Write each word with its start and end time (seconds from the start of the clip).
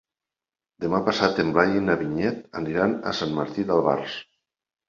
Demà 0.85 1.01
passat 1.09 1.41
en 1.43 1.51
Blai 1.57 1.77
i 1.81 1.85
na 1.89 1.97
Vinyet 2.01 2.41
aniran 2.63 2.99
a 3.11 3.15
Sant 3.21 3.37
Martí 3.41 3.67
d'Albars. 3.69 4.21